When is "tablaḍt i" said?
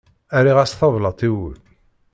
0.73-1.29